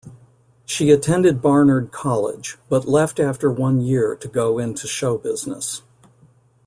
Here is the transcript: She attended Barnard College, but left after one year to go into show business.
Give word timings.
She 0.65 0.89
attended 0.89 1.43
Barnard 1.43 1.91
College, 1.91 2.57
but 2.69 2.87
left 2.87 3.19
after 3.19 3.51
one 3.51 3.81
year 3.81 4.15
to 4.15 4.27
go 4.27 4.57
into 4.57 4.87
show 4.87 5.15
business. 5.19 5.83